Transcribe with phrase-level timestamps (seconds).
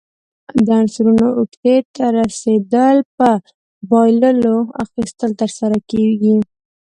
[0.65, 3.29] د عنصرونو اوکتیت ته رسیدل په
[3.89, 6.35] بایللو، اخیستلو ترسره کیږي.